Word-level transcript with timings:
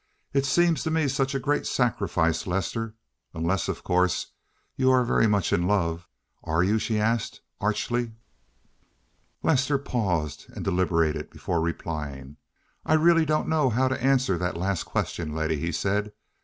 It 0.33 0.47
seems 0.47 0.81
to 0.81 0.89
me 0.89 1.07
such 1.07 1.35
a 1.35 1.39
great 1.39 1.67
sacrifice, 1.67 2.47
Lester, 2.47 2.95
unless, 3.35 3.67
of 3.67 3.83
course, 3.83 4.31
you 4.75 4.89
are 4.89 5.03
very 5.03 5.27
much 5.27 5.53
in 5.53 5.67
love. 5.67 6.07
Are 6.43 6.63
you?" 6.63 6.79
she 6.79 6.99
asked 6.99 7.41
archly. 7.59 8.13
Lester 9.43 9.77
paused 9.77 10.47
and 10.55 10.65
deliberated 10.65 11.29
before 11.29 11.61
replying. 11.61 12.37
"I 12.83 12.95
really 12.95 13.25
don't 13.25 13.47
know 13.47 13.69
how 13.69 13.87
to 13.89 14.03
answer 14.03 14.39
that 14.39 14.57
last 14.57 14.85
question, 14.85 15.35
Letty," 15.35 15.57
he 15.59 15.71
said. 15.71 16.11